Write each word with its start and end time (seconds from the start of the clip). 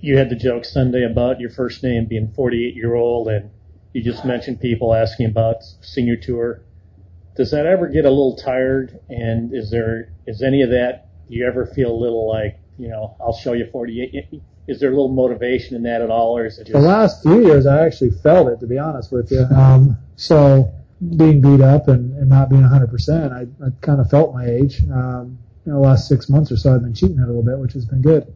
you 0.00 0.16
had 0.16 0.30
the 0.30 0.36
joke 0.36 0.64
Sunday 0.64 1.04
about 1.04 1.40
your 1.40 1.50
first 1.50 1.82
name 1.82 2.06
being 2.06 2.32
48 2.34 2.74
year 2.74 2.94
old, 2.94 3.28
and 3.28 3.50
you 3.92 4.02
just 4.02 4.24
mentioned 4.24 4.60
people 4.60 4.94
asking 4.94 5.26
about 5.26 5.62
senior 5.82 6.16
tour. 6.16 6.62
Does 7.36 7.50
that 7.52 7.66
ever 7.66 7.88
get 7.88 8.04
a 8.04 8.10
little 8.10 8.36
tired? 8.36 8.98
And 9.08 9.54
is 9.54 9.70
there 9.70 10.12
is 10.26 10.42
any 10.42 10.62
of 10.62 10.70
that? 10.70 11.08
Do 11.28 11.36
you 11.36 11.46
ever 11.46 11.66
feel 11.66 11.90
a 11.90 11.98
little 11.98 12.28
like 12.28 12.58
you 12.78 12.88
know 12.88 13.16
I'll 13.20 13.36
show 13.36 13.52
you 13.52 13.68
48? 13.70 14.42
Is 14.68 14.80
there 14.80 14.90
a 14.90 14.92
little 14.92 15.12
motivation 15.12 15.76
in 15.76 15.82
that 15.84 16.02
at 16.02 16.10
all, 16.10 16.36
or 16.36 16.46
is 16.46 16.58
it 16.58 16.66
just 16.66 16.72
the 16.72 16.80
last 16.80 17.22
few 17.22 17.44
years 17.44 17.66
I 17.66 17.84
actually 17.86 18.10
felt 18.10 18.48
it 18.48 18.60
to 18.60 18.66
be 18.66 18.78
honest 18.78 19.10
with 19.12 19.30
you. 19.32 19.42
Um, 19.42 19.96
so 20.16 20.72
being 21.16 21.40
beat 21.40 21.62
up 21.62 21.88
and, 21.88 22.14
and 22.18 22.28
not 22.28 22.50
being 22.50 22.60
100%, 22.60 23.32
I, 23.32 23.40
I 23.64 23.70
kind 23.80 24.00
of 24.02 24.10
felt 24.10 24.34
my 24.34 24.44
age. 24.44 24.82
Um, 24.92 25.38
know, 25.70 25.80
the 25.80 25.88
last 25.88 26.08
six 26.08 26.28
months 26.28 26.52
or 26.52 26.56
so 26.56 26.74
I've 26.74 26.82
been 26.82 26.94
cheating 26.94 27.18
it 27.18 27.22
a 27.22 27.26
little 27.26 27.42
bit, 27.42 27.58
which 27.58 27.72
has 27.72 27.84
been 27.84 28.02
good. 28.02 28.32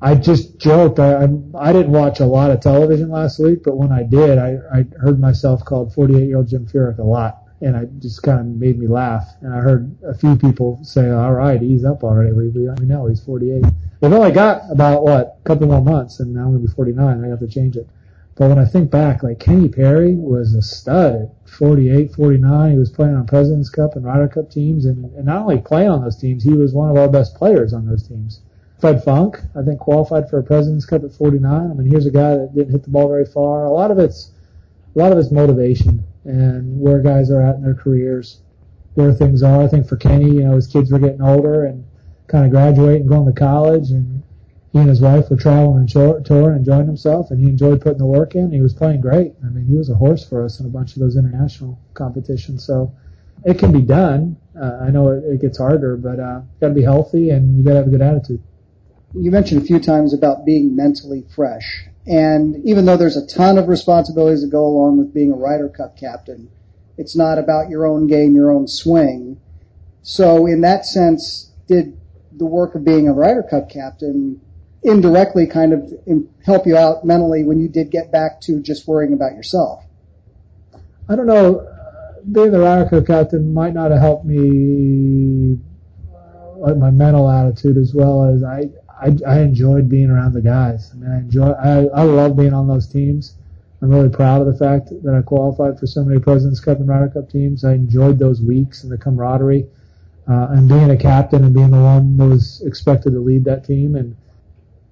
I 0.00 0.14
just 0.14 0.58
joked. 0.58 0.98
I, 0.98 1.24
I 1.24 1.28
I 1.54 1.72
didn't 1.72 1.92
watch 1.92 2.20
a 2.20 2.26
lot 2.26 2.50
of 2.50 2.60
television 2.60 3.08
last 3.10 3.38
week, 3.38 3.62
but 3.64 3.76
when 3.76 3.92
I 3.92 4.02
did, 4.02 4.38
I 4.38 4.58
I 4.72 4.84
heard 4.98 5.18
myself 5.18 5.64
called 5.64 5.94
48 5.94 6.26
year 6.26 6.36
old 6.36 6.48
Jim 6.48 6.66
Furyk 6.66 6.98
a 6.98 7.02
lot, 7.02 7.44
and 7.62 7.74
it 7.76 7.88
just 8.00 8.22
kind 8.22 8.40
of 8.40 8.46
made 8.46 8.78
me 8.78 8.86
laugh. 8.86 9.26
And 9.40 9.54
I 9.54 9.58
heard 9.60 9.96
a 10.04 10.12
few 10.12 10.36
people 10.36 10.78
say, 10.82 11.10
"All 11.10 11.32
right, 11.32 11.60
he's 11.60 11.84
up 11.84 12.04
already. 12.04 12.32
We 12.32 12.48
we, 12.48 12.68
we 12.68 12.84
know 12.84 13.06
he's 13.06 13.20
48." 13.20 13.64
They've 14.00 14.12
only 14.12 14.32
got 14.32 14.70
about 14.70 15.02
what 15.02 15.38
a 15.40 15.48
couple 15.48 15.66
more 15.66 15.80
months, 15.80 16.20
and 16.20 16.34
now 16.34 16.40
I'm 16.42 16.52
gonna 16.52 16.58
be 16.58 16.66
49. 16.66 17.24
I 17.24 17.28
have 17.28 17.40
to 17.40 17.46
change 17.48 17.76
it. 17.78 17.88
But 18.34 18.50
when 18.50 18.58
I 18.58 18.66
think 18.66 18.90
back, 18.90 19.22
like 19.22 19.38
Kenny 19.38 19.70
Perry 19.70 20.14
was 20.14 20.52
a 20.54 20.60
stud 20.60 21.14
at 21.14 21.48
48, 21.48 22.12
49. 22.14 22.70
He 22.72 22.78
was 22.78 22.90
playing 22.90 23.14
on 23.14 23.26
President's 23.26 23.70
Cup 23.70 23.96
and 23.96 24.04
Ryder 24.04 24.28
Cup 24.28 24.50
teams, 24.50 24.84
and, 24.84 25.06
and 25.14 25.24
not 25.24 25.42
only 25.42 25.58
playing 25.58 25.88
on 25.88 26.02
those 26.02 26.18
teams, 26.18 26.44
he 26.44 26.52
was 26.52 26.74
one 26.74 26.90
of 26.90 26.98
our 26.98 27.08
best 27.08 27.34
players 27.34 27.72
on 27.72 27.86
those 27.86 28.06
teams. 28.06 28.42
Fred 28.78 29.02
Funk, 29.02 29.40
I 29.58 29.62
think, 29.62 29.80
qualified 29.80 30.28
for 30.28 30.38
a 30.38 30.42
President's 30.42 30.84
Cup 30.84 31.02
at 31.02 31.12
49. 31.12 31.70
I 31.70 31.74
mean, 31.74 31.90
here's 31.90 32.06
a 32.06 32.10
guy 32.10 32.36
that 32.36 32.54
didn't 32.54 32.72
hit 32.72 32.82
the 32.82 32.90
ball 32.90 33.08
very 33.08 33.24
far. 33.24 33.64
A 33.64 33.72
lot 33.72 33.90
of 33.90 33.98
it's, 33.98 34.32
a 34.94 34.98
lot 34.98 35.12
of 35.12 35.18
it's 35.18 35.30
motivation 35.30 36.04
and 36.24 36.78
where 36.78 37.00
guys 37.00 37.30
are 37.30 37.40
at 37.40 37.56
in 37.56 37.62
their 37.62 37.74
careers, 37.74 38.42
where 38.94 39.14
things 39.14 39.42
are. 39.42 39.62
I 39.62 39.68
think 39.68 39.88
for 39.88 39.96
Kenny, 39.96 40.26
you 40.26 40.44
know, 40.44 40.56
his 40.56 40.66
kids 40.66 40.92
were 40.92 40.98
getting 40.98 41.22
older 41.22 41.64
and 41.64 41.86
kind 42.26 42.44
of 42.44 42.50
graduating 42.50 43.06
going 43.06 43.32
to 43.32 43.38
college 43.38 43.90
and 43.90 44.22
he 44.72 44.80
and 44.80 44.88
his 44.90 45.00
wife 45.00 45.30
were 45.30 45.36
traveling 45.36 45.88
and 45.94 46.26
touring, 46.26 46.58
enjoying 46.58 46.86
himself, 46.86 47.30
and 47.30 47.40
he 47.40 47.48
enjoyed 47.48 47.80
putting 47.80 47.98
the 47.98 48.04
work 48.04 48.34
in. 48.34 48.52
He 48.52 48.60
was 48.60 48.74
playing 48.74 49.00
great. 49.00 49.32
I 49.42 49.48
mean, 49.48 49.64
he 49.64 49.74
was 49.74 49.88
a 49.88 49.94
horse 49.94 50.28
for 50.28 50.44
us 50.44 50.60
in 50.60 50.66
a 50.66 50.68
bunch 50.68 50.92
of 50.94 51.00
those 51.00 51.16
international 51.16 51.80
competitions. 51.94 52.66
So 52.66 52.92
it 53.46 53.58
can 53.58 53.72
be 53.72 53.80
done. 53.80 54.36
Uh, 54.54 54.80
I 54.82 54.90
know 54.90 55.12
it, 55.12 55.24
it 55.24 55.40
gets 55.40 55.56
harder, 55.56 55.96
but 55.96 56.20
uh, 56.20 56.42
got 56.60 56.68
to 56.68 56.74
be 56.74 56.82
healthy 56.82 57.30
and 57.30 57.56
you 57.56 57.64
got 57.64 57.70
to 57.70 57.76
have 57.76 57.86
a 57.86 57.90
good 57.90 58.02
attitude 58.02 58.42
you 59.18 59.30
mentioned 59.30 59.62
a 59.62 59.64
few 59.64 59.80
times 59.80 60.12
about 60.12 60.44
being 60.44 60.76
mentally 60.76 61.24
fresh. 61.34 61.86
And 62.06 62.64
even 62.64 62.84
though 62.84 62.96
there's 62.96 63.16
a 63.16 63.26
ton 63.26 63.58
of 63.58 63.68
responsibilities 63.68 64.42
that 64.42 64.50
go 64.50 64.64
along 64.64 64.98
with 64.98 65.12
being 65.12 65.32
a 65.32 65.36
Ryder 65.36 65.68
Cup 65.68 65.96
captain, 65.96 66.50
it's 66.98 67.16
not 67.16 67.38
about 67.38 67.68
your 67.68 67.86
own 67.86 68.06
game, 68.06 68.34
your 68.34 68.50
own 68.50 68.68
swing. 68.68 69.40
So 70.02 70.46
in 70.46 70.60
that 70.60 70.86
sense, 70.86 71.50
did 71.66 71.98
the 72.32 72.46
work 72.46 72.74
of 72.74 72.84
being 72.84 73.08
a 73.08 73.12
Ryder 73.12 73.42
Cup 73.42 73.70
captain 73.70 74.40
indirectly 74.82 75.46
kind 75.46 75.72
of 75.72 75.92
help 76.44 76.66
you 76.66 76.76
out 76.76 77.04
mentally 77.04 77.42
when 77.42 77.58
you 77.58 77.68
did 77.68 77.90
get 77.90 78.12
back 78.12 78.40
to 78.42 78.60
just 78.60 78.86
worrying 78.86 79.12
about 79.12 79.34
yourself? 79.34 79.82
I 81.08 81.16
don't 81.16 81.26
know. 81.26 81.66
Being 82.30 82.52
the 82.52 82.60
Ryder 82.60 82.88
Cup 82.88 83.06
captain 83.06 83.52
might 83.52 83.74
not 83.74 83.90
have 83.90 84.00
helped 84.00 84.24
me, 84.24 85.58
uh, 86.12 86.58
like 86.58 86.76
my 86.76 86.90
mental 86.90 87.28
attitude 87.28 87.76
as 87.76 87.92
well 87.94 88.24
as 88.24 88.44
I, 88.44 88.70
I, 89.00 89.16
I 89.26 89.40
enjoyed 89.40 89.88
being 89.88 90.10
around 90.10 90.32
the 90.32 90.40
guys. 90.40 90.90
I 90.92 90.96
mean, 90.96 91.10
I 91.10 91.18
enjoy, 91.18 91.50
I, 91.50 91.84
I 91.86 92.02
love 92.02 92.36
being 92.36 92.54
on 92.54 92.66
those 92.66 92.88
teams. 92.88 93.34
I'm 93.82 93.90
really 93.90 94.08
proud 94.08 94.40
of 94.40 94.46
the 94.46 94.58
fact 94.58 94.88
that 94.88 95.14
I 95.14 95.20
qualified 95.20 95.78
for 95.78 95.86
so 95.86 96.02
many 96.02 96.18
Presidents 96.18 96.60
Cup 96.60 96.78
and 96.78 96.88
Ryder 96.88 97.10
Cup 97.10 97.30
teams. 97.30 97.64
I 97.64 97.74
enjoyed 97.74 98.18
those 98.18 98.40
weeks 98.40 98.82
and 98.82 98.90
the 98.90 98.96
camaraderie, 98.96 99.66
uh, 100.28 100.48
and 100.50 100.68
being 100.68 100.90
a 100.90 100.96
captain 100.96 101.44
and 101.44 101.54
being 101.54 101.70
the 101.70 101.80
one 101.80 102.16
that 102.16 102.26
was 102.26 102.62
expected 102.62 103.10
to 103.10 103.20
lead 103.20 103.44
that 103.44 103.64
team 103.64 103.96
and 103.96 104.16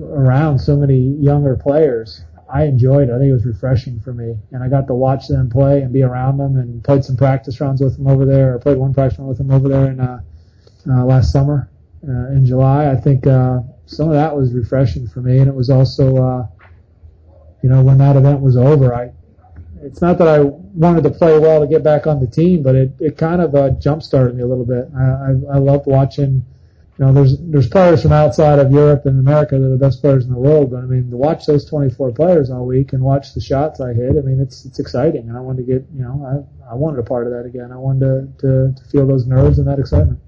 around 0.00 0.60
so 0.60 0.76
many 0.76 0.96
younger 1.16 1.56
players. 1.56 2.22
I 2.50 2.64
enjoyed 2.64 3.10
it. 3.10 3.12
I 3.12 3.18
think 3.18 3.30
it 3.30 3.34
was 3.34 3.44
refreshing 3.44 4.00
for 4.00 4.14
me, 4.14 4.36
and 4.52 4.62
I 4.62 4.68
got 4.68 4.86
to 4.86 4.94
watch 4.94 5.28
them 5.28 5.50
play 5.50 5.82
and 5.82 5.92
be 5.92 6.02
around 6.02 6.38
them, 6.38 6.56
and 6.56 6.82
played 6.82 7.04
some 7.04 7.16
practice 7.16 7.60
rounds 7.60 7.82
with 7.82 7.96
them 7.96 8.06
over 8.06 8.24
there. 8.24 8.54
I 8.54 8.62
played 8.62 8.78
one 8.78 8.94
practice 8.94 9.18
round 9.18 9.28
with 9.28 9.38
them 9.38 9.50
over 9.50 9.68
there 9.68 9.90
in 9.90 10.00
uh, 10.00 10.20
uh, 10.88 11.04
last 11.04 11.30
summer 11.30 11.68
uh, 12.08 12.28
in 12.28 12.46
July. 12.46 12.90
I 12.90 12.96
think 12.96 13.26
uh, 13.26 13.60
some 13.88 14.08
of 14.08 14.14
that 14.14 14.36
was 14.36 14.52
refreshing 14.52 15.08
for 15.08 15.20
me, 15.20 15.38
and 15.38 15.48
it 15.48 15.54
was 15.54 15.70
also, 15.70 16.16
uh, 16.16 16.46
you 17.62 17.68
know, 17.68 17.82
when 17.82 17.98
that 17.98 18.16
event 18.16 18.40
was 18.40 18.56
over, 18.56 18.94
I. 18.94 19.12
It's 19.80 20.00
not 20.00 20.18
that 20.18 20.26
I 20.26 20.40
wanted 20.40 21.04
to 21.04 21.10
play 21.10 21.38
well 21.38 21.60
to 21.60 21.66
get 21.68 21.84
back 21.84 22.08
on 22.08 22.18
the 22.18 22.26
team, 22.26 22.64
but 22.64 22.74
it, 22.74 22.90
it 22.98 23.16
kind 23.16 23.40
of 23.40 23.54
uh, 23.54 23.70
jump 23.70 24.02
started 24.02 24.34
me 24.34 24.42
a 24.42 24.46
little 24.46 24.64
bit. 24.64 24.88
I, 24.92 25.04
I, 25.04 25.54
I 25.54 25.58
loved 25.58 25.86
watching 25.86 26.44
you 26.98 27.04
know, 27.06 27.12
there's 27.12 27.38
there's 27.38 27.68
players 27.68 28.02
from 28.02 28.10
outside 28.10 28.58
of 28.58 28.72
Europe 28.72 29.06
and 29.06 29.20
America 29.20 29.56
that 29.56 29.64
are 29.64 29.70
the 29.70 29.76
best 29.76 30.00
players 30.00 30.24
in 30.24 30.32
the 30.32 30.38
world. 30.38 30.72
But 30.72 30.78
I 30.78 30.86
mean, 30.86 31.10
to 31.10 31.16
watch 31.16 31.46
those 31.46 31.64
24 31.64 32.10
players 32.10 32.50
all 32.50 32.66
week 32.66 32.92
and 32.92 33.02
watch 33.02 33.34
the 33.34 33.40
shots 33.40 33.80
I 33.80 33.92
hit, 33.92 34.16
I 34.16 34.20
mean, 34.20 34.40
it's 34.40 34.64
it's 34.64 34.80
exciting, 34.80 35.28
and 35.28 35.36
I 35.36 35.40
wanted 35.40 35.66
to 35.66 35.72
get, 35.72 35.86
you 35.94 36.02
know, 36.02 36.46
I 36.66 36.72
I 36.72 36.74
wanted 36.74 36.98
a 36.98 37.04
part 37.04 37.28
of 37.28 37.32
that 37.34 37.46
again. 37.46 37.70
I 37.70 37.76
wanted 37.76 38.40
to 38.40 38.46
to, 38.46 38.74
to 38.74 38.90
feel 38.90 39.06
those 39.06 39.26
nerves 39.26 39.60
and 39.60 39.68
that 39.68 39.78
excitement. 39.78 40.18